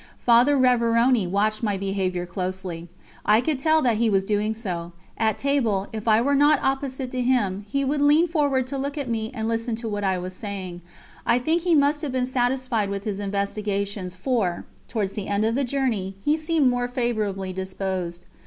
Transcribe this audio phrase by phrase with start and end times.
[0.17, 2.87] Father Révérony watched my behaviour closely.
[3.23, 7.11] I could tell that he was doing so; at table, if I were not opposite
[7.11, 10.17] to him, he would lean forward to look at me and listen to what I
[10.17, 10.81] was saying.
[11.23, 15.53] I think he must have been satisfied with his investigations, for, towards the end of
[15.53, 18.25] the journey, he seemed more favourably disposed.